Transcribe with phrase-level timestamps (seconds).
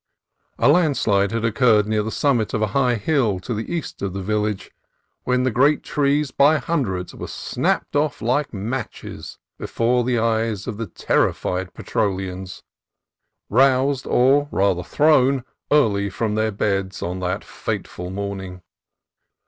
[0.57, 4.13] A landslide had occurred near the summit of a high hill to the east of
[4.13, 4.71] the village,
[5.25, 10.77] when the great trees by hundreds were snapped off like matches before the eyes of
[10.77, 12.63] the terrified Petrolians,
[13.47, 18.63] roused, or rather, thrown, early from their beds on that fateful morning.